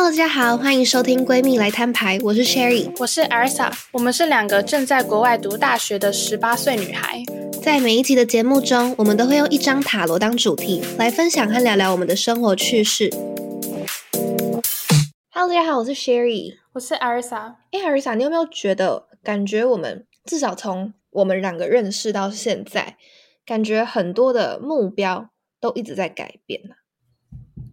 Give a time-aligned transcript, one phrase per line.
[0.00, 7.20] Hello，大家好，欢迎收听闺蜜来摊牌，我是 Sherry，我是 Arisa，我们是两个正在国外读大学的十八岁女孩。
[7.60, 13.10] 在每一集的节目中，我们都会用一张塔罗当主题来分享和聊聊我们的生活趣事。
[15.32, 17.54] Hello，大家好，我是 Sherry，我是 Arisa。
[17.72, 22.96] 哎，Arisa，你有没有觉得，感觉我们至少从我们两个认识到现在，
[23.44, 25.30] 感觉很多的目标
[25.60, 26.76] 都一直在改变呢？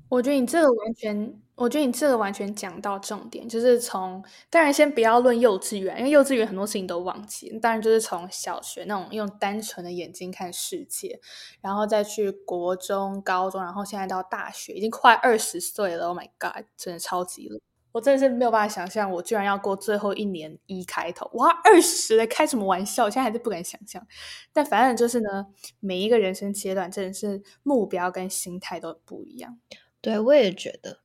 [0.09, 7.49] 我觉得你这个完全，我觉得你这个完全讲到重点，就是从当然先不要论幼稚园，因为幼稚园很多事情都忘记。
[7.59, 11.19] 当然就是从小学那种用单纯的眼睛看世界，
[11.61, 16.07] 然后再去国中、高中，然后现在到大学，已经快二十岁了。
[16.07, 17.57] Oh my god，真的超级了！
[17.93, 23.05] 我真的是没有办法想象，我居然要过最后一年一开头，哇，二十了，开什么玩笑？
[23.05, 24.05] 我现在还是不敢想象。
[24.51, 25.45] 但反正就是呢，
[25.79, 29.57] 每一个人生阶段，真的是目标跟心态都不一样。
[30.01, 31.04] 对，我也觉得。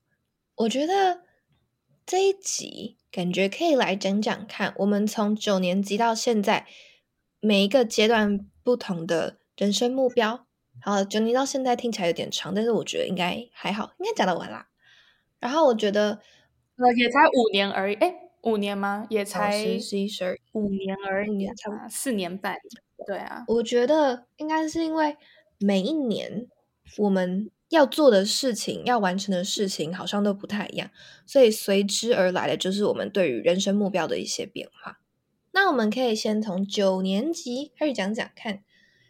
[0.61, 1.23] 我觉得
[2.05, 6.67] 这一集感觉可以来讲讲看，我们从九年级到现在
[7.41, 10.47] 每一个阶段不同的人生目标。
[10.83, 14.69] 好，九年到现在听起来有点长，但是我觉得应该还好，应该讲得完啦。
[15.39, 16.21] 然后我觉得，
[16.77, 19.07] 呃，也才五年而已，哎，五年吗？
[19.09, 22.59] 也才十一、十二，五年而已，差不多四年半。
[23.07, 25.17] 对啊，我觉得应该是因为
[25.59, 26.47] 每一年
[26.99, 27.51] 我们。
[27.71, 30.91] 要做的事情，要完成的事情，好像都不太一样，
[31.25, 34.99] 所以随之而来的就是我们对于人生目标的一些变化。
[35.53, 38.63] 那我们可以先从九年级开始讲讲看，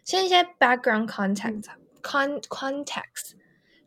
[0.04, 3.32] 先一些 background context，con context，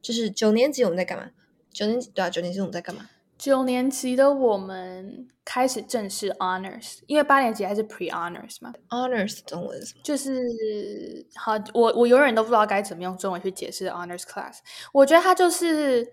[0.02, 1.32] 就是九年级我们在干嘛？
[1.72, 3.10] 九年级对啊，九年级我们在干嘛？
[3.38, 8.74] 九年级的我们开始正式 honors，因为八年级还是 pre honors 嘛。
[8.90, 10.02] honors 中文是什么？
[10.04, 14.60] 就是好，我我永远都不知道该怎么用中文去解释 honors class。
[14.94, 16.10] 我觉得它就是，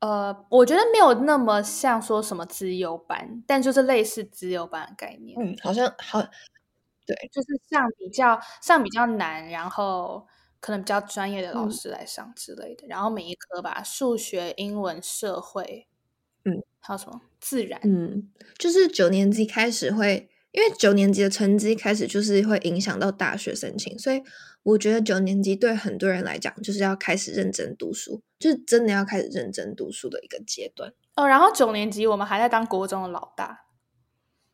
[0.00, 5.38] 呃，我觉得没有那么像说什么资优班，但就是类似资优班的概念。
[5.40, 6.20] 嗯，好像好，
[7.06, 10.26] 对，就是上比较上比较难，然后
[10.58, 12.86] 可能比较专业的老师来上之类的。
[12.88, 15.86] 然后每一科吧，数学、英文、社会。
[16.44, 17.80] 嗯，还有什么自然？
[17.84, 24.22] 嗯，就是九年级开始会，因为九年级的成绩开始就是会影响到大学申请，所以
[24.62, 31.26] 我觉得九年级对很多人来讲就是要开始认真读书，就是真的要开始认真读书的一个阶段哦。
[31.26, 33.66] 然后九年级我们还在当国中的老大，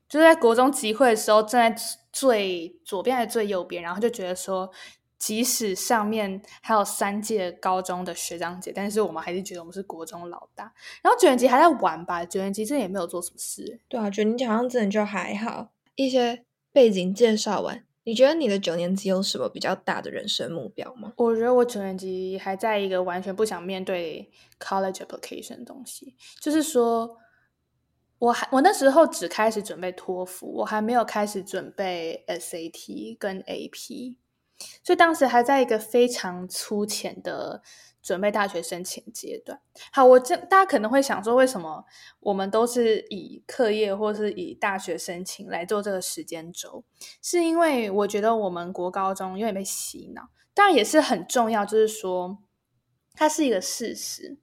[0.08, 4.70] 就是在国中集会的时候站在最左边还是最右边，然后就觉得说。
[5.20, 10.72] 即使上面还有三届高中的学长姐，但是我们还是觉得我们是国中老大。
[11.02, 12.24] 然后九年级还在玩吧？
[12.24, 13.78] 九年级真的也没有做什么事。
[13.86, 15.68] 对啊，九年级好像真的就还好。
[15.94, 16.42] 一些
[16.72, 21.12] 背景介绍完，你觉得你的九年级有什么比较大的人生目标吗？
[21.18, 27.18] 我觉得我九年级还在一个完全不想面对 college application 的东西，就是说，
[28.18, 34.16] 我还我那时候只开始准备托福，我还没有开始准备 SAT 跟 AP。
[34.82, 37.62] 所以当时还在一个非常粗浅的
[38.02, 39.60] 准备大学申请阶段。
[39.92, 41.84] 好，我这大家可能会想说，为什么
[42.20, 46.84] 我们都是以课业或是以大学申请来做这个时间轴？
[47.22, 52.38] 是因为我觉得我们国高中有点被洗脑，当然也是很重要，就是说
[53.14, 54.38] 它是一个事实，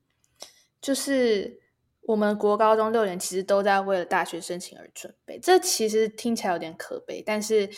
[0.79, 1.59] 就是
[2.01, 5.39] 我们国高中六年其实都在为了大学申请而准备。
[5.39, 7.69] 这其实听起来有点可悲，但是。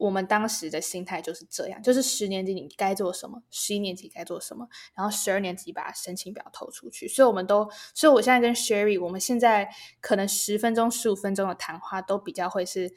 [0.00, 7.06] 我们当时的心态就是这样，就是十年级你该做什么，十一年级该做什么，然后十二年级把申请表投出去。
[7.06, 9.68] 所以我们都，所以我现在跟 Sherry，我们现在
[10.00, 12.90] 可能十分钟、十五分钟的谈话都比较会是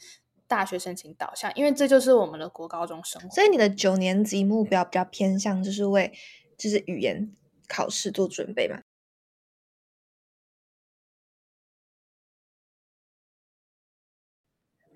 [0.48, 3.30] 大学申请导向，因为这就是我们的国高中生活。
[3.30, 6.14] 所以你的九年级目标比较偏向就是为
[6.58, 7.36] 就是语言
[7.68, 8.80] 考试做准备嘛？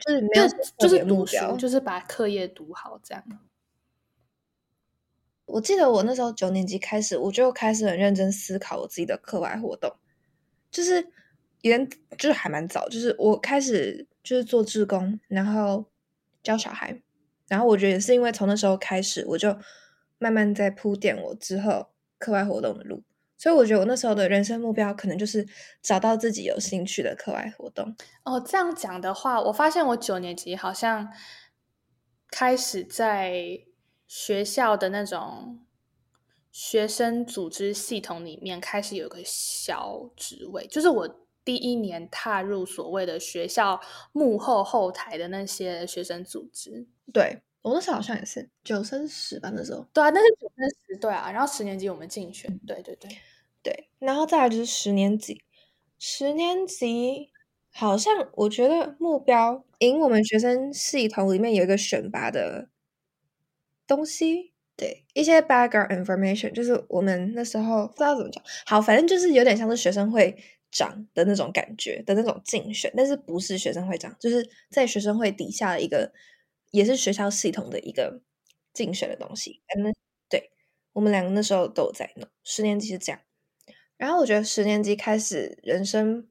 [0.07, 0.47] 就是没有，
[0.77, 3.23] 就是读书，就是把课业读好这样。
[5.45, 9.93] 我记得我那时候九年级开始，我就开始很认真思考我自己的课外活动，
[10.71, 11.09] 就是
[11.61, 11.85] 也
[12.17, 15.85] 就是还蛮早，就是我开始就是做志工，然后
[16.41, 17.01] 教小孩，
[17.47, 19.57] 然后我觉得也是因为从那时候开始，我就
[20.17, 23.03] 慢慢在铺垫我之后课外活动的路。
[23.37, 25.47] 所以我觉得我那时候的人生目标可能就是
[25.81, 27.95] 找到自己有兴趣的课外活动。
[28.23, 31.07] 哦，这样讲的话，我发现我九年级好像
[32.31, 33.61] 开始在
[34.07, 35.59] 学校的那种
[36.51, 43.79] 学生组织系统里面开始有个小职位，就是我第一年踏入所谓的学校
[44.11, 46.87] 幕后后台的那些学生组织。
[47.13, 47.41] 对。
[47.61, 51.31] 我那时候好像也是九升十吧，那时候对啊，那是九升十对啊。
[51.31, 53.09] 然后十年级我们竞选，对对对
[53.61, 53.89] 对。
[53.99, 55.41] 然后再来就是十年级，
[55.99, 57.29] 十年级
[57.71, 62.69] 好像我觉得目标，赢我们学生系统里面有一个选拔的
[63.85, 70.37] 东西，对一些 background information，就是我们那时候不知道怎么讲，好，反正就是有点像是学生会
[70.71, 76.11] 长的那种感觉的那种竞选，但是不是学生会长，就是在学生会底下的一个，
[76.71, 78.21] 也是学校系统的一个
[78.73, 79.61] 竞选的东西。
[79.75, 79.93] 嗯，
[80.29, 80.51] 对
[80.93, 83.21] 我们两个那时候都在弄，十年级是这样。
[83.97, 86.29] 然后我觉得十年级开始人生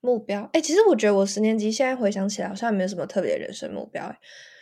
[0.00, 4.18] 目标，哎，其实我觉得我十年级现在回想起来好像没有什么特别的人生目标，哎，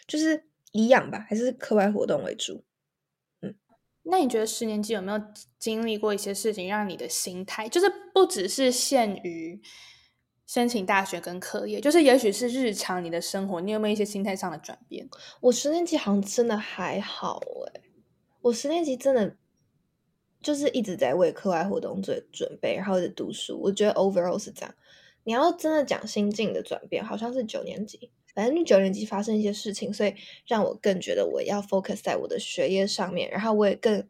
[0.09, 2.65] 就是一样吧，还是课外活动为主。
[3.41, 3.55] 嗯，
[4.03, 5.23] 那你觉得十年级有没有
[5.61, 9.63] 经历过一些事情，让你的心态就是不只是限于
[10.49, 15.09] 申请大学跟课业，就是也许是日常你的生活，你有没有一些心态上的转变？
[15.43, 17.83] 我十年级好像真的还好，哎，
[18.41, 19.37] 我十年级真的。
[20.41, 23.59] 就是一直在为课外活动做准备，然后在读书。
[23.61, 24.73] 我觉得 overall 是这样。
[25.25, 28.13] 你要真的讲心境的转变，好像是九年级。
[28.37, 30.15] 反正九年级发生一些事情，所以
[30.47, 33.29] 让我更觉得我要 focus 在我的学业上面。
[33.33, 34.07] 然后我也更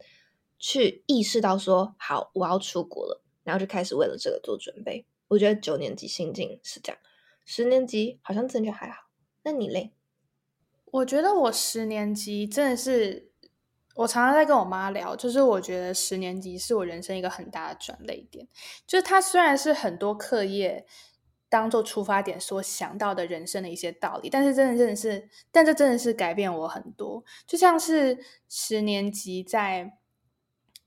[0.59, 5.07] 去意识到说，好，我要出国了，然后就开始为了这个做准备。
[5.29, 7.01] 我觉得九年级心境是这样，
[7.45, 9.09] 十年级好像真的还好。
[9.43, 9.93] 那你嘞？
[10.87, 13.29] 我觉得我十年级真的是。
[13.95, 18.47] 我常常在跟我妈聊，就是我觉得十年级是我人生一个很大的转捩点。
[18.87, 20.87] 就是它虽然是很多课业
[21.49, 27.25] 当做出发点所想到的人生的一些道理，但是真的真的是，但这真的是改变我很多。
[27.45, 28.17] 就像是
[28.49, 29.99] 十年级，在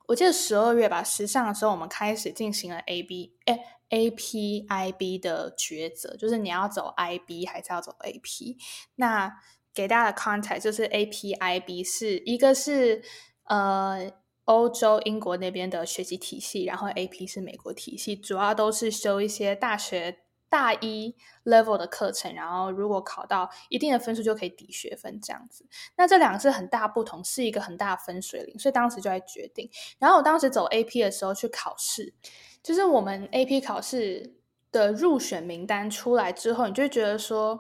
[0.08, 8.58] 我记得十二月吧，时尚的时候，我们开始进行了 A B 哎 A P I B 的抉择，就是你要走 I B 还是要走 A P？
[8.96, 9.32] 那
[9.74, 13.02] 给大家的 context 就是 A P I B 是一个是
[13.46, 14.12] 呃
[14.46, 21.16] 欧洲英国那边的学习体系，然后 A P 是美国体系，主要都是修一些大学大一
[21.46, 25.66] level 的课程，然后如果考到一定的分数就可以抵学分这样子。
[25.96, 29.70] 那这两个是很大不同，是一个很大的分水岭，所以当时就在决定。
[30.00, 32.14] 然后我当时走 A P 的时候去考试，
[32.64, 34.36] 就是我们 A P 考试
[34.72, 37.60] 的入选名单出来之后，你就觉得说。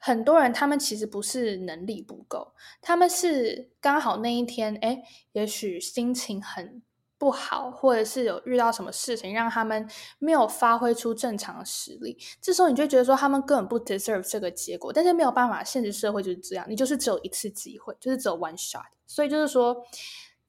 [0.00, 5.00] 很多人他们其实不是能力不够，他们是刚好那一天，哎，
[5.32, 6.82] 也许心情很
[7.16, 9.88] 不好，或者是有遇到什么事情让他们
[10.18, 12.18] 没有发挥出正常的实力。
[12.40, 18.82] 这时候你就觉得说他们根本不 deserve 这个结果，但是没有办法，现实社会就是这样，你就是只有一次机会，就是只有 one shot。
[19.06, 19.86] 所以就是说，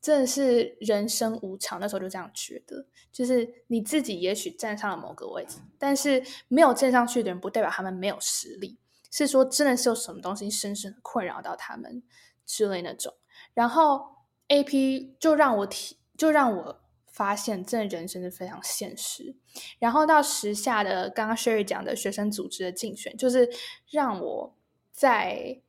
[0.02, 1.80] 真的是人生无常。
[1.80, 8.78] 那时候就这样觉得，就是你自己也许站上了某个位置，但是没有站上去的人，不代表他们没有实力。
[9.14, 12.02] 是说，真的是有什么东西深深的困扰到他们
[12.46, 13.14] 之类那种，
[13.54, 14.08] 然后
[14.48, 19.36] A P 就让我体，就让我发现，真的人生是非常现实。
[19.80, 23.50] 然后到时下的刚刚 Sherry 讲的学生组织的竞选，就是
[23.90, 24.56] 让我
[24.94, 25.62] 在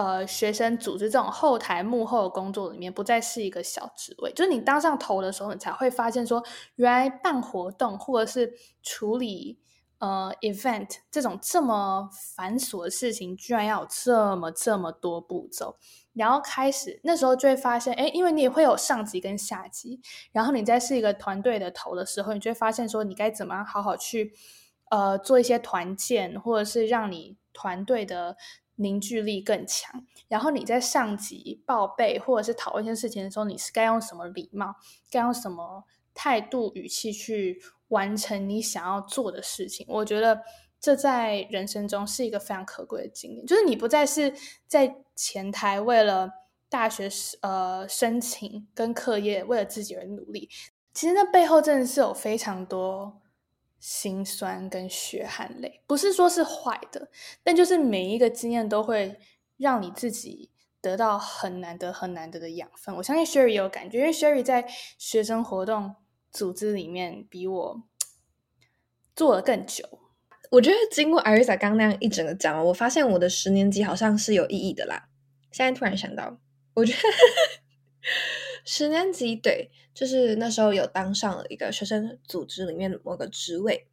[0.00, 4.32] 呃学生组织这种后台幕后的工作里面，不再是一个小职位。
[4.32, 6.42] 就是你当上头的时候，你才会发现说，
[6.76, 9.58] 原来办活动或者是处理。
[10.00, 15.76] 呃，event 这种这么繁琐的事情，居然要有这么这么多步骤，
[16.14, 20.00] 然后开始那时候就会发现，哎，因为你也会有上级跟下级，
[20.32, 24.32] 然后你在是一个团队的头的时候，你就会发现说，你该怎么样好好去
[24.90, 28.38] 呃做一些团建，或者是让你团队的
[28.80, 30.04] 凝聚力更强。
[30.28, 34.74] 然后你在上级报备或者是讨论一些事情的时候，你是该用什么礼貌，
[35.10, 37.62] 该用什么态度语气去。
[37.90, 40.42] 完成你想要做的事情，我觉得
[40.80, 43.44] 这在人生中是一个非常可贵的经验。
[43.44, 44.32] 就是你不再是
[44.68, 46.30] 在前台为了
[46.68, 47.10] 大学
[47.40, 50.48] 呃申请跟课业为了自己而努力，
[50.94, 53.19] 其实那背后真的是有非常多
[53.80, 55.82] 心酸跟血汗泪。
[55.88, 57.10] 不是说是坏的，
[57.42, 59.18] 但就是每一个经验都会
[59.56, 62.94] 让你自己得到很难得很难得的养分。
[62.94, 64.64] 我相信 Sherry 有感觉，因为 Sherry 在
[64.96, 65.96] 学生活动。
[66.32, 67.82] 组织里面比我
[69.16, 69.84] 做的更久，
[70.48, 75.08] 我觉得经过艾瑞莎刚那样一整个讲，我发现我的十年级好像是有意义的啦。
[75.50, 76.38] 现在突然想到，
[76.74, 76.98] 我觉得
[78.64, 83.86] 十年级对，就是那时候有当上了一个学生组织里面某个职位，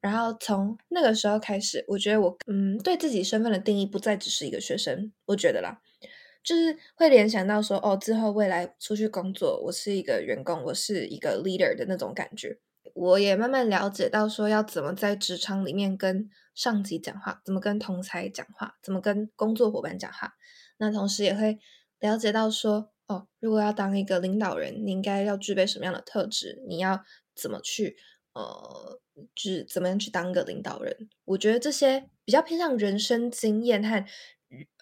[0.00, 5.80] 然后从那个时候开始，我觉得我嗯对自己身份的定义不再只是一个学生，我觉得啦。
[6.42, 12.58] 就是会联想到说，哦，之后未来出去工作，我是一个员工，我是一个 leader 的那种感觉。
[12.92, 20.34] 我也慢慢了解到说，要怎么在职场里面跟上级讲话，怎么跟同才讲话，怎么跟工作伙伴讲话。
[20.76, 21.58] 那同时也会
[21.98, 26.62] 了解到说，哦，如果要当一个领导人，你应该要具备什么样的特质？
[26.66, 27.96] 你要怎么去
[28.32, 28.98] 呃，
[29.34, 31.10] 就是怎么样去当个领导人。
[31.26, 34.04] 我觉得这些比较偏向人生经验和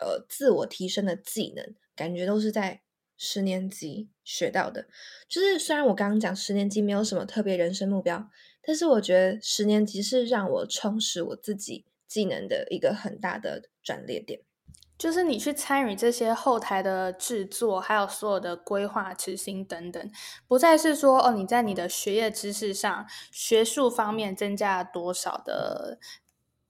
[0.00, 2.82] 呃自我提升的技能，感觉都是在
[3.16, 4.86] 十年级学到的。
[5.28, 8.30] 就是虽然我刚刚讲十年级没有什么特别人生目标，
[8.62, 14.42] 但是我觉得十年级是让我充实我自己技能的一个很大的转捩点。
[15.02, 20.12] 就是你去参与这些后台的制作，还有所有的规划、执行等等，
[20.46, 25.98] 不再是说哦，你在你的学业知识上、学术方面增加了多少的，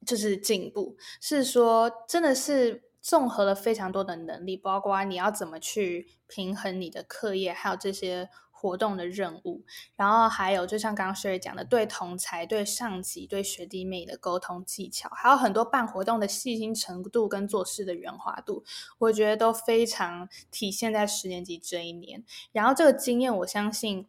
[0.06, 8.30] 就是进步，是说真的是综合了非常多的能力，包括你要怎么去平衡你的课业，还有这些。
[8.62, 9.64] 活动的任务，
[9.96, 18.62] 然后还有就像刚刚 Sherry 讲的，对同才、对上级、对学弟妹的沟通技巧，还有很多办活动的细心程度跟做事的圆滑度，
[18.98, 22.22] 我觉得都非常体现在十年级这一年。
[22.52, 24.06] 然后这个经验，我相信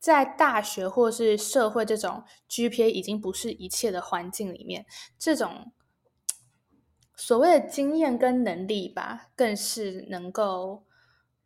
[0.00, 4.84] 在大学或是社会这种 GPA 已经不是一切的环境里面，
[5.16, 5.70] 这种
[7.14, 10.82] 所谓的经验跟能力吧，更是能够。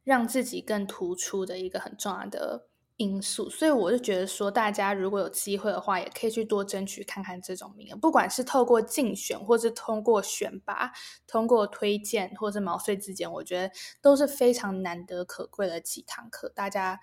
[0.06, 10.92] 让自己更突出的一个很重要的因素，所以我就觉得说，大家如果有机会的话，也可以去多争取看看这种名额，不管是透过竞选，或是通过选拔、
[11.26, 16.48] 通过推荐，或是毛遂自荐，我觉得都是非常难得可贵的几堂课。
[16.50, 17.00] 大家，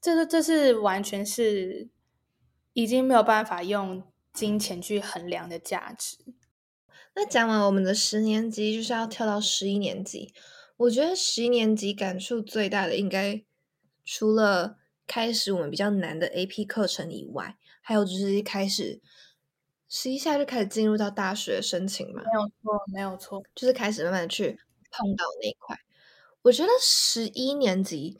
[0.00, 1.88] 这是这是完全是
[2.74, 6.16] 已经没有办法用金钱去衡量的价值。
[7.16, 10.32] 那讲完我们的十年级，就是要跳到十一年级。
[10.80, 13.42] 我觉得十一年级感触最大的，应该
[14.02, 18.98] 除了开始我们比较难的 AP 课程以外，还有就是一开始
[19.90, 22.22] 十一下就开始进入到大学申请嘛。
[22.22, 24.58] 没有错，没有错，就是开始慢慢的去
[24.90, 25.78] 碰到那一块。
[26.40, 28.16] 我觉得十一年级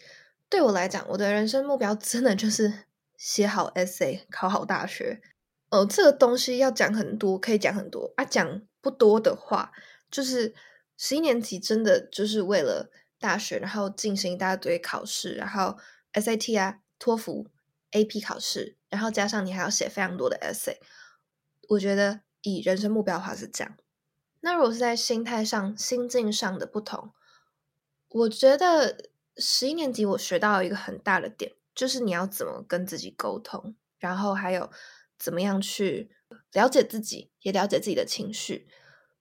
[0.50, 2.84] 对我来讲，我的人生目标真的就是
[3.16, 5.22] 写好 essay，考好大学。
[5.70, 8.24] 哦，这个东西要讲很多，可以讲很多啊。
[8.26, 9.72] 讲不多的话，
[10.10, 10.54] 就是。
[11.02, 15.78] 十一年级真的就是为了大学，然后进行一大堆考试，然后
[16.12, 17.46] SAT 啊、托福、
[17.92, 20.76] AP 考试，然后加上你还要写非常多的 essay。
[21.70, 23.78] 我觉得以人生目标的话是这样。
[24.40, 27.14] 那如果是在心态上、心境上的不同，
[28.08, 34.70] 我觉得十一年级我学到一个很大的点，就是你要怎么跟自己沟通，然后还有
[35.18, 36.10] 怎么样去
[36.52, 38.68] 了解自己，也了解自己的情绪。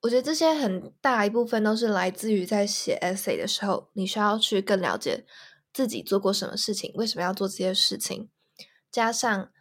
[0.02, 5.26] 我觉得这些很大一部分都是来自于在写 essay 的时候，你需要去更了解
[5.74, 8.30] 自己做过什么事情，为什么要做这些事情，
[8.90, 9.52] 加上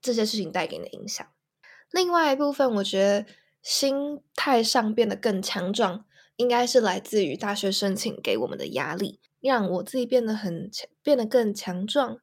[0.00, 1.26] 这些事情带给你的影响。
[1.90, 3.26] 另外一部分，我觉得
[3.60, 6.06] 心态上变得更强壮，
[6.36, 12.16] 应该是来自于大学申请给我们的压力，让我自己变得很强，变得更强壮，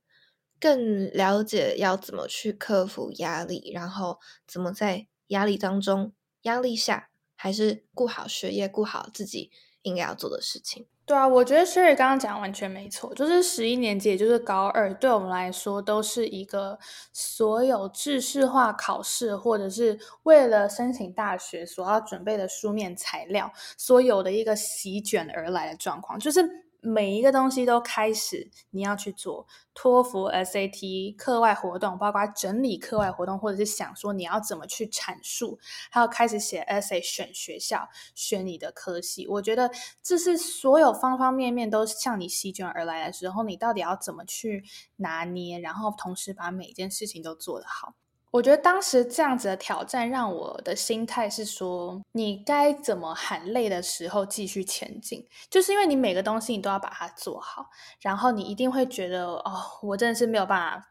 [0.59, 4.17] 更了解要怎么去克服压力，然后
[4.47, 7.08] 怎么在压力当中、压力下。
[7.41, 9.49] 还是顾好学业，顾好自己
[9.83, 10.85] 应该要做的事情。
[11.05, 16.77] 对啊，我觉得 Sherry 刚刚讲完全没错，就是十一年级，也就是高二，对我们来说都是一个
[17.13, 26.68] 所有知识化考试，或者是为了申请大学所要准备的书面材料，所有的一个席卷而来的状况，就是。
[26.81, 35.59] 每一个东西都开始你要去做托福、SAT 课外活动，包括整理课外活动，或者是想说你要怎么去阐述，
[35.89, 39.27] 还要开始写 essay、选学校、选你的科系。
[39.27, 39.69] 我觉得
[40.01, 44.63] 这是所有方方面面都向你席卷而来的时候，你到底要怎么去
[44.97, 47.93] 拿捏，然后同时把每件事情都做得好。
[48.31, 57.65] 我觉得当时这样子的挑战，让我的心态是说，你该怎么喊累的时候继续前进，就是因为你每个东西你都要把它做好，
[57.99, 60.87] 然后你一定会觉得，哦，我真的是没有办法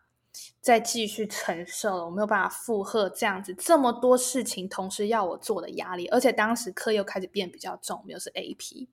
[0.61, 8.89] 再继续承受了，我没有办法负荷这样子这么多事情同时要我做的压力，而且当时课又开始变比较重，又是 AP，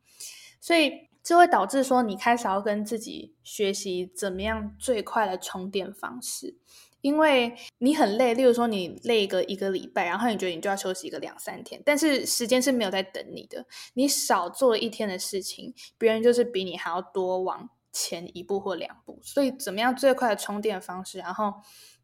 [0.61, 6.57] 所以就会导致说，你开始要跟自己学习怎么样最快的充电方式。
[7.05, 13.63] 因为你很累，例如说你累个一个礼拜，然后你觉得你就要休息一个两三天，但是时间是没有在等你的。
[13.93, 19.19] 你少做一天的事情，别人就是比你还要多往前一步或两步。
[19.21, 21.19] 所以，怎么样最快的充电方式？
[21.19, 21.53] 然后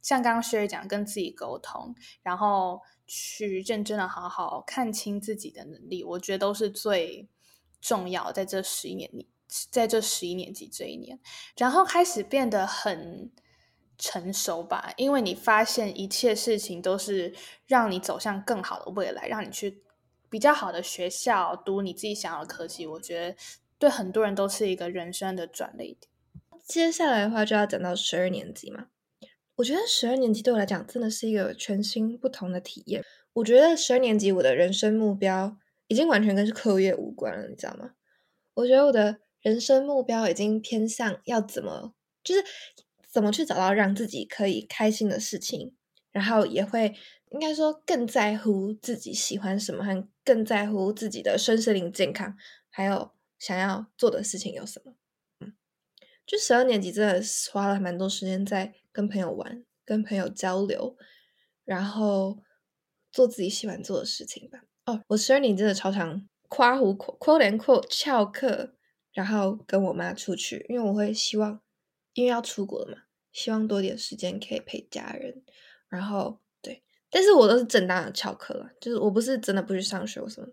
[0.03, 7.27] 像刚刚学姐讲，跟自己沟通，然后去认真的好好看清自己的能力，我觉得都是最
[7.81, 8.31] 重要。
[8.31, 9.27] 在这十一年里，
[9.71, 11.19] 在这十一年级这一年，
[11.57, 13.31] 然后开始变得很。
[14.01, 17.31] 成熟吧，因为你发现一切事情都是
[17.67, 19.83] 让你走向更好的未来，让你去
[20.27, 22.87] 比较好的学校读你自己想要的科技。
[22.87, 23.37] 我觉得
[23.77, 25.97] 对很多人都是一个人生的转捩点。
[26.65, 28.87] 接下来的话就要讲到十二年级嘛，
[29.57, 33.05] 我觉得十二年级对我来讲真的是一个全新不同的体验。
[33.33, 37.91] 我觉得十二年级我的人生目标已经完全跟是课业无关了，你知道吗？
[38.55, 41.93] 我觉得我的人生目标已经偏向要怎么，
[42.23, 42.43] 就是
[43.11, 45.75] 怎么去找到让自己可以开心的事情，
[46.11, 46.95] 然后也会
[47.29, 52.35] 应该说更在乎自己喜欢什么，和更在乎自己的身心灵健康，
[52.69, 54.95] 还有想要做的事情有什么。
[55.41, 55.53] 嗯，
[56.25, 60.95] 就十二年级真的花了蛮多时间在跟朋友玩、跟朋友交流，
[61.65, 62.39] 然后
[63.11, 64.61] 做自己喜欢做的事情吧。
[64.85, 66.27] 哦，我十二年真的超常。
[66.53, 68.75] 夸胡夸夸连夸翘课，
[69.13, 71.61] 然后跟我妈出去，因为我会希望，
[72.13, 75.43] 因为要出国了嘛，希望多点时间可以陪家人。
[75.87, 80.47] 然后对，但是我都是正当的翘课了，就是我不是真的不去上学什么。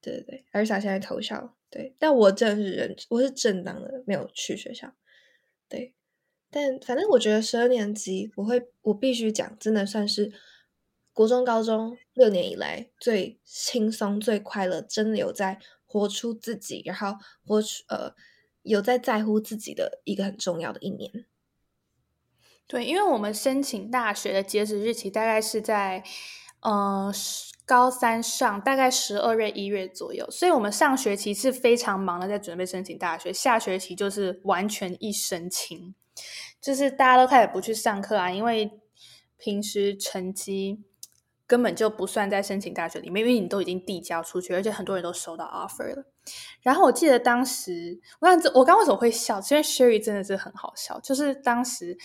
[0.00, 4.94] 对对对，而且现在投校，对，但我真的是人，我是正当的没有去学校。
[5.68, 5.94] 对，
[6.50, 10.32] 但反正我觉得十二年级我会，我必须讲，真的算是。
[11.12, 17.14] 国中、高中六年以来最轻松、最快乐，真的有在活出自己，然后
[17.44, 18.14] 活出呃
[18.62, 21.26] 有在在乎自己的一个很重要的一年。
[22.66, 26.04] 对，因为我们申请大学的截止日期大概是在
[26.60, 27.12] 呃
[27.64, 33.32] 高三上，大概十二月、一月左右，所以我们上学期是非常忙的，在准备申请大学。
[33.32, 35.94] 下学期就是完全一身轻，
[36.60, 38.70] 就是大家都开始不去上课啊，因为
[39.36, 40.84] 平时成绩。
[41.50, 46.04] 根本就不算在申请大学里面，因为你都已经递交出去，而且很多人都收到 offer 了。
[46.62, 49.40] 然后我记得当时，我想这我刚为什么会笑？
[49.50, 51.98] 因为 Sherry 真的是很好笑，就是当时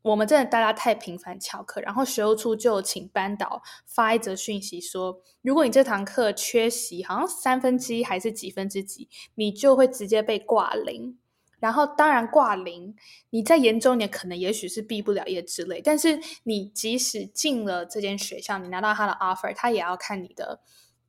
[0.00, 11.18] 我们真的大家太频繁翘课，然后学务处就请班导发一则讯息说，如果你这堂课缺席，好像三分之一还是几分之几，你就会直接被挂零。
[11.60, 12.94] 然后当然挂零，
[13.30, 20.60] 你在研究你可能也许是毕不了业之类，但是你即使进了这间学校，你拿到他的 offer，他也要看你的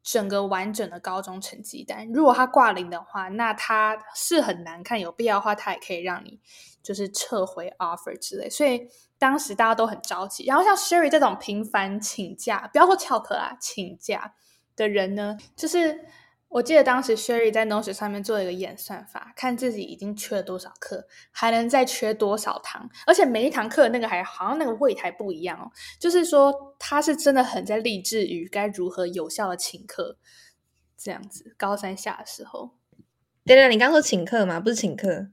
[0.01, 2.07] 整个完整的高中成绩单。
[2.12, 4.99] 如果他挂零的话，那他是很难看。
[4.99, 6.39] 有必要的话，他也可以让你
[6.81, 8.49] 就是撤回 offer 之类。
[8.49, 10.45] 所以当时大家都很着急。
[10.45, 14.33] 然后像 Sherry 这种频繁请假，不要说翘课啊，请假
[14.75, 16.05] 的人呢，就是。
[16.49, 25.69] 我记得当时 Sherry 在 Notion 上面做了一个演算法，看自己已经缺了多少课，还能再缺多少堂，而且每一堂课那个还好像那个位台不一样哦。
[25.99, 30.17] 就是说他是真的很在励志于该如何有效的请客，
[30.97, 31.53] 这样子。
[31.55, 32.71] 高三下的时候，
[33.45, 34.59] 对对，你刚说请客吗？
[34.59, 35.27] 不是请客，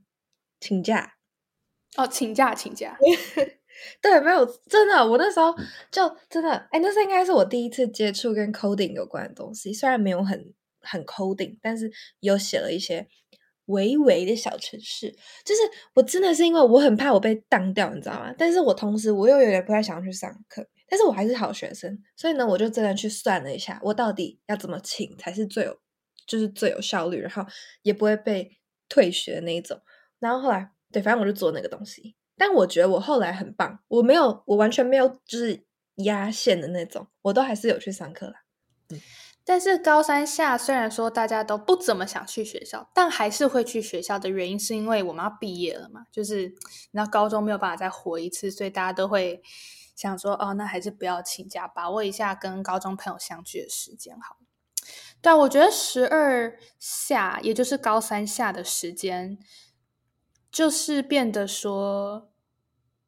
[0.61, 1.14] 请假。
[1.96, 2.98] 哦，请假，请假。
[4.02, 5.55] 对，没有真的，我那时候
[5.90, 10.52] 就真的，哎，那是应该是我第一次接触跟 coding 有关的东西，虽然没有很。
[10.87, 13.07] 很 coding，但是有写了一些
[13.66, 15.11] 微微的小程式。
[15.44, 15.61] 就是
[15.94, 18.35] 我真的是因为我很怕我被当掉，你知道吗？
[18.38, 25.79] 但是我同时我又有点不太想要去上课，但是我还是好学生，所以呢，我就真的去算了一下，我到底要怎么请才是最有，
[26.27, 27.44] 就是最有效率，然后
[27.83, 29.81] 也不会被退学的那一种。
[30.18, 32.16] 然后后来，对，反正我就做那个东西。
[32.38, 35.64] 但我觉得我后来很棒，我没有，我完全没有就是
[35.96, 38.44] 压线的那种，我都还是有去上课啦。
[38.90, 39.01] 嗯。
[39.48, 46.04] 但是高三下，虽然说大家都不怎么想去学校，但还是会去学校的原因，是因为我们要毕业了嘛。
[46.11, 49.40] 就是你知道高中没有办法再活一次，所以大家都会
[49.94, 54.37] 想说，哦，那还是不要请假，把握一下跟高中朋友相聚的时间好。
[55.20, 59.38] 但我觉得十二下，也就是高三下的时间，
[60.50, 62.32] 就是变得说。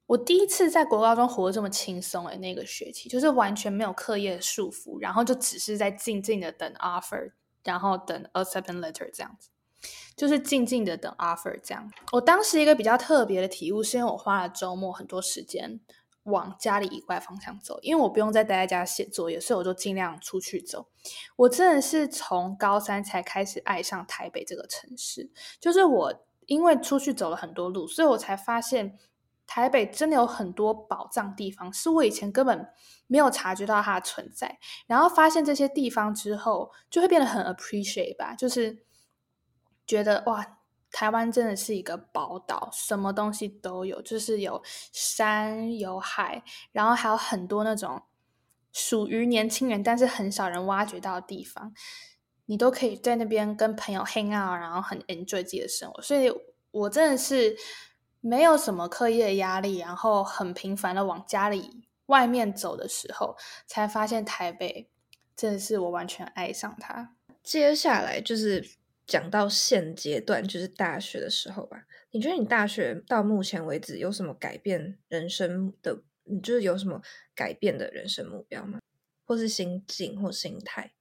[0.08, 9.50] 我第一次在国高中活得这么轻松诶，那个学期就是完全没有课业束缚，然后就只是在静静的等 offer，然后等 acceptance letter 这样子，
[10.16, 11.92] 就是静静的等 offer 这样。
[12.12, 15.78] 我当时一个比较特别的体悟，是因为我花了周末很多时间
[16.22, 20.88] 往家里以外方向走，因为我不用再待在家写作业，所以我就尽量出去走。
[21.36, 26.14] 我真的是从高三才开始爱上台北这个城市，就是我
[26.46, 28.98] 因为出去走了很多路，所以我才发现。
[29.48, 32.68] 台北真的有很多宝藏地方，是我以前根本
[33.06, 34.58] 没有察觉到它的存在。
[34.86, 38.84] 然后发现这些地方之后，就会变得很 appreciate 吧，就是
[39.86, 40.58] 觉得哇，
[40.92, 48.02] 台湾真的是一个宝岛，什么东西都有，就是有山有海，然后还有很多那种
[48.70, 51.72] 属于年轻人但是很少人挖掘到的地方，
[52.44, 56.02] 你都可以在那边跟朋友 hang out，然后很 enjoy 自己的生活。
[56.02, 56.30] 所以
[56.70, 57.56] 我真的是。
[58.20, 64.88] 没有什么课业压力，然后很频繁的往家里外面走的时候，才发现台北
[65.36, 67.14] 真的是我完全爱上它。
[67.42, 68.76] 接下来就是
[69.06, 71.84] 讲到现阶段，就是大学的时候吧。
[72.10, 77.00] 你觉得你大学到目前为止有什么改变人生的你就是有什么
[77.34, 78.80] 改变的人生目标吗？
[79.24, 80.92] 或是心境或心态？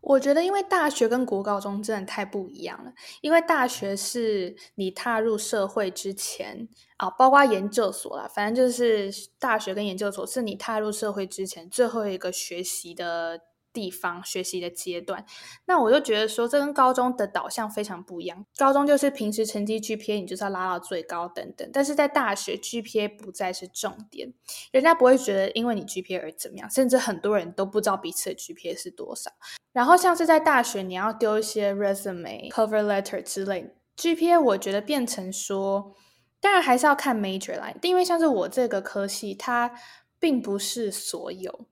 [0.00, 2.92] 我觉得，因为大学跟国高中真的太不一样了。
[3.20, 13.40] 因为大学是你踏入社会之前啊，包括研究所啦，反正就是大学跟研究所是你踏入社会之前最后一个学习的。
[13.78, 15.24] 地方学习的阶段，
[15.66, 18.44] 那我就觉得说，这跟高中的导向非常不一样。
[18.56, 24.34] 高中就是平时成绩 GPA 你就是要拉到最高等等，但是在大学 GPA 不再是重点，
[24.72, 29.30] 人家不会觉得因为你 GPA 而怎么样，甚至很多人都不知道彼此的 GPA 是多少。
[29.72, 35.94] 然后像是在大学，你要丢一些 resume、cover letter 之类，GPA 我觉得变成说，
[36.40, 39.70] 当然还是要看 major 来，因为像是我这个科系，它
[40.18, 41.66] 并不是所有。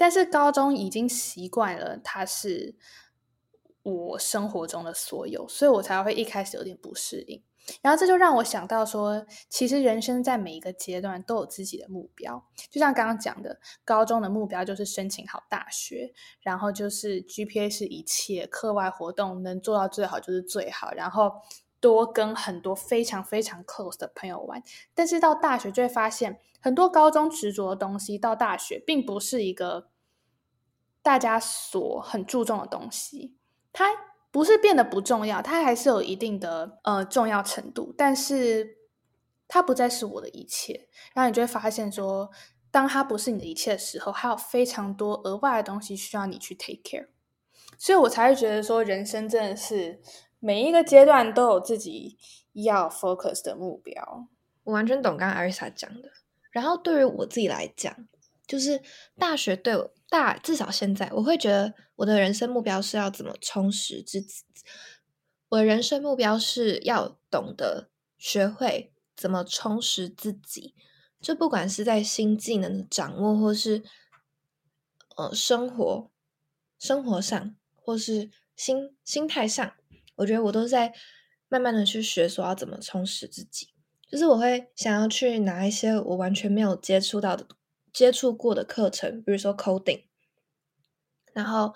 [0.00, 2.74] 但是高中已经习惯了，它是
[3.82, 7.42] 我生活中的所有，所以我才会一开始有点不适应。
[7.82, 12.42] 然后这就让我想到说，其实人生在每一个阶段都有自己的目标。
[12.70, 21.30] 就像刚刚讲的，高中的目标就是申请好大学，然后就是 GPA 是一切，课外活动能做到最好就是最好，然后
[21.78, 24.62] 多跟很多非常非常 close 的朋友玩。
[24.94, 26.40] 但是到大学就会发现。
[26.62, 29.88] 很多高中执着的东西，到大学并不是一个
[31.02, 33.36] 大家所很注重的东西。
[33.72, 33.86] 它
[34.30, 38.78] 不是变得不重要，它还是有一定的呃重要程度，但是
[39.48, 40.88] 它不再是我的一切。
[41.14, 42.30] 然后你就会发现，说
[42.70, 47.08] 当它不是你的一切的时候，还有非常多额外的东西需要你去 take care。
[47.78, 50.00] 所以我才会觉得说，人生真的是
[50.38, 52.18] 每一个阶段都有自己
[52.52, 54.28] 要 focus 的目标。
[54.64, 56.10] 我完全懂刚刚艾瑞莎讲的。
[56.50, 57.96] 然后对于我自己来讲，
[58.46, 58.82] 就是
[59.18, 64.44] 大学对我大至少现在，我会觉得我的人生目标是要怎么充实自己。
[65.48, 70.74] 我的人生目标是要懂得学会怎么充实自己，
[71.20, 73.82] 就不管是在新技能的掌握，或是
[75.16, 76.10] 呃生活
[76.78, 79.72] 生活上，或是心心态上，
[80.16, 80.92] 我觉得我都在
[81.48, 83.68] 慢慢的去学，说要怎么充实自己。
[84.10, 87.46] 就是我会想要去拿一些我完全没有接触到的、
[87.92, 90.04] 接触过的课程，比如说 coding，
[91.32, 91.74] 然后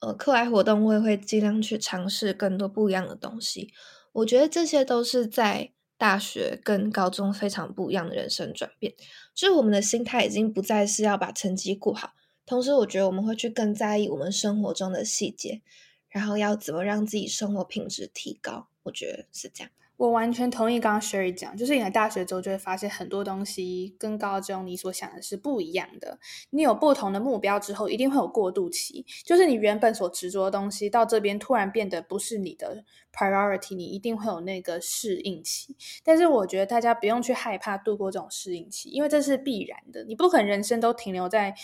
[0.00, 3.72] 呃课外活动我也会尽量去尝试更多不一样的东西。
[4.12, 8.94] 我觉得这些都是在大学跟高中非常不一样的人生转变。
[9.34, 12.14] 就是我们的心态已经不再是要把成绩顾好，
[12.46, 15.62] 同时我觉得我们会去更在意我们生活中的细节，
[16.08, 18.68] 然后要怎么让自己生活品质提高。
[18.84, 19.72] 我觉得是这样。
[19.96, 26.18] 我完全同意刚刚 Sherry 讲，就是你来大学之后就会发现很多东西跟高中你所想的是不一样的。
[26.50, 35.76] 你有不同的目标之后，一定会有过渡期，就是你原本所执着的东西到这边突然变得不是你的 priority，你一定会有那个适应期。
[36.02, 40.04] 但是我觉得大家不用去害怕度过这种适应期，因为这是必然的。
[40.04, 41.54] 你不可能人生都停留在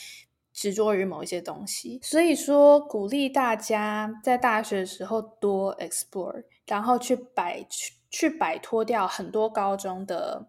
[0.52, 1.98] 执着于某一些东西。
[2.02, 7.94] 所以说，鼓励大家在大学的时候多 explore，然后去摆去。
[8.10, 10.48] 去摆脱掉很多高中的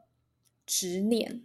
[0.66, 1.44] 执念，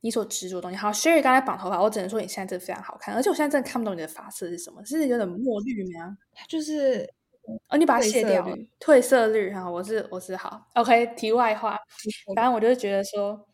[0.00, 0.76] 你所执着的东西。
[0.76, 6.18] 好，Sherry 刚才绑头发，我只能说你现在真的非常好看，而且我现在真的看不懂你的发色是什么，是有点墨绿吗？
[6.34, 7.08] 它就是
[7.68, 9.70] 哦，你把它卸掉了，褪色绿哈。
[9.70, 11.06] 我是我是好，OK。
[11.14, 11.78] 题外话，
[12.34, 13.48] 反正我就是觉得说，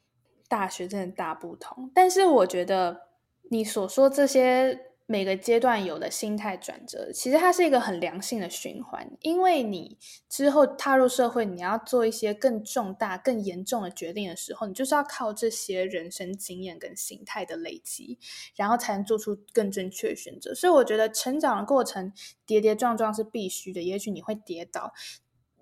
[0.48, 3.08] 大学真的大不同，但是我觉得
[3.50, 4.93] 你所说这些。
[5.06, 9.10] 每个阶段有的心态转折，其实它是一个很良性的循环。
[9.20, 9.98] 因为你
[10.30, 18.18] 之后踏入社会，你要做一些更重大、更严重的决定的时候，你就是要靠这些人生经验跟心态的累积，
[18.56, 20.54] 然后才能做出更正确的选择。
[20.54, 22.12] 所以，我觉得成长的过程
[22.46, 23.82] 跌跌撞撞是必须的。
[23.82, 24.94] 也许你会跌倒。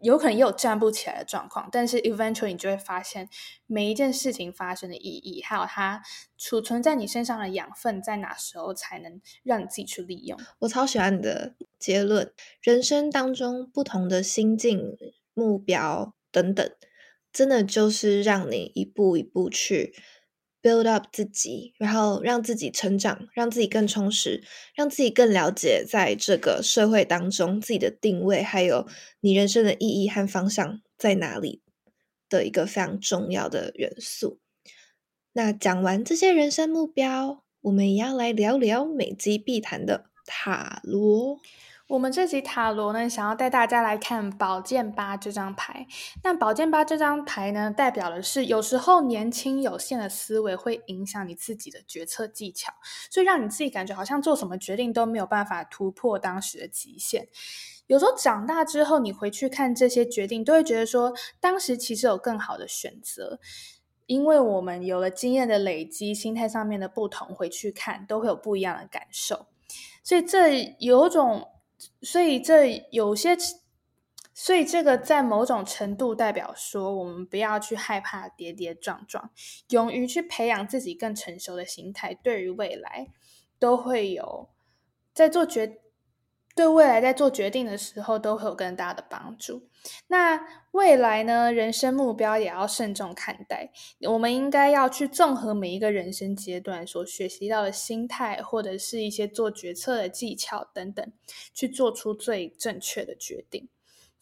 [0.03, 3.29] 有可能也有站不起来的状况，但是 eventually 你就会发现
[3.67, 6.03] 每一件事情发生的意义，还有它
[6.37, 10.39] 储存在你身上的养分，在哪时候才能让你自己去利用。
[10.59, 14.99] 我超喜欢你的结论，人生当中不同的心境、
[15.35, 16.71] 目标等等，
[17.33, 19.95] 真的就是让你一步一步去。
[20.63, 24.43] Build up 自己，然后让自己成长，让自己更充实，
[24.75, 28.87] 让自己更了解在这个社会当中自己的定位，还有
[29.21, 31.63] 你人生的意义和方向在哪里
[32.29, 34.39] 的一个非常重要的元素。
[35.33, 41.41] 那讲完这些人生目标，我们也要来聊聊每集必谈的塔罗。
[41.89, 45.87] 我们这集塔罗呢，想要带大家来看宝剑八这张牌。
[46.23, 52.73] 那宝剑八这张牌呢，代表的是有时候年轻有限的思维会影响你自己的决策技巧，
[53.11, 57.29] 所以让你自己感觉好像做什么决定都没有办法突破当时的极限。
[57.89, 63.39] 有时候长大之后，你回去看这些决定，都会觉得说，当时其实有更好的选择。
[64.07, 69.47] 因为我们有了经验的累积，心态上面的不同，回去看都会有不一样的感受。
[70.03, 71.49] 所以这有种，
[72.01, 73.37] 所以这有些。
[74.35, 79.31] 所以，这个在某种程度代表说，我们不要去害怕跌跌撞撞，
[79.69, 83.09] 勇于去培养自己更成熟的心态，对于未来
[83.59, 84.49] 都会有
[85.13, 85.82] 在做决
[86.55, 89.69] 对未来在做决定的时候都会有更大的帮助。
[90.07, 91.53] 那未来呢？
[91.53, 93.71] 人生目标也要慎重看待，
[94.09, 101.13] 我们应该要去综合每一个人生阶段所学习到的心态，或者是一些做决策的技巧等等，
[101.53, 103.69] 去做出最正确的决定。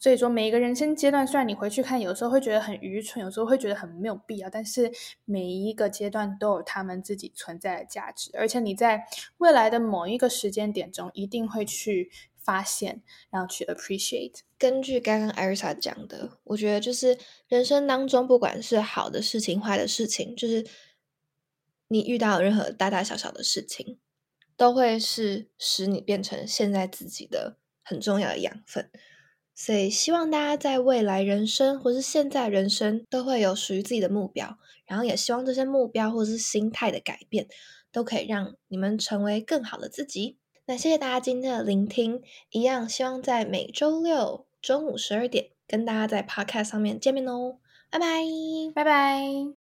[0.01, 4.91] 所以说，每一个人生阶段，虽然你回去看，有时候会觉得很愚蠢，有时候会觉得很没有必要，但是
[5.25, 9.05] 每一个阶段都有他们自己存在的价值，而且你在
[9.37, 14.39] 未来的某一个时间点中，一定会去发现，然后去 appreciate。
[14.57, 17.15] 根据刚刚艾瑞莎讲的，我觉得就是
[17.47, 20.65] 人生当中，不管是好的事情、坏的事情，就是
[21.89, 23.99] 你遇到任何大大小小的事情，
[24.57, 28.89] 都会是使你变成现在自己的很重要的养分。
[29.63, 37.45] 所以，希望大家在未来人生或是现在人生都会有属于自己的目标，然后也希望这些目标或是心态的改变，
[37.91, 40.39] 都可以让你们成为更好的自己。
[40.65, 47.59] 那谢谢大家今天的聆听，一样希望在每周六中午十二点跟大家在 Podcast 上面见面哦，
[47.91, 48.07] 拜拜，
[48.73, 49.60] 拜拜。